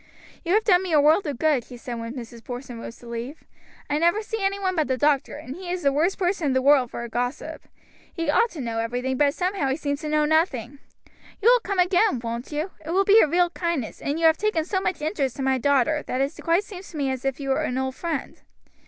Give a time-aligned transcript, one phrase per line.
[0.43, 2.43] "You have done me a world of good," she said when Mrs.
[2.43, 3.43] Porson rose to leave.
[3.87, 6.53] "I never see any one but the doctor, and he is the worst person in
[6.53, 7.67] the world for a gossip.
[8.11, 10.79] He ought to know everything, but somehow he seems to know nothing.
[11.39, 12.71] You will come again, won't you?
[12.83, 15.59] It will be a real kindness, and you have taken so much interest in my
[15.59, 18.41] daughter that it quite seems to me as if you were an old friend."